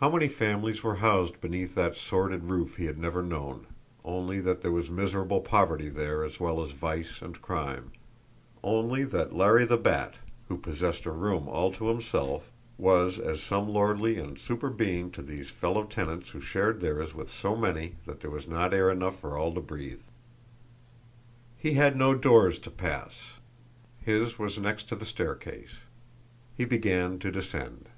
[0.00, 3.66] How many families were housed beneath that sordid roof he had never known,
[4.04, 7.90] only that there was miserable poverty there as well as vice and crime,
[8.62, 10.16] only that Larry the Bat,
[10.48, 15.22] who possessed a room all to himself, was as some lordly and super being to
[15.22, 19.18] these fellow tenants who shared theirs with so many that there was not air enough
[19.18, 20.04] for all to breathe.
[21.56, 23.36] He had no doors to pass
[24.02, 25.76] his was next to the staircase.
[26.58, 27.88] He began to descend.